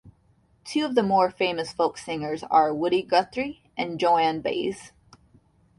Two 0.63 0.83
of 0.83 0.95
the 0.95 1.03
more 1.03 1.29
famous 1.29 1.71
folk 1.73 1.95
singers 1.95 2.41
are 2.49 2.73
Woody 2.73 3.03
Guthrie 3.03 3.61
and 3.77 3.99
Joan 3.99 4.41
Baez. 4.41 4.91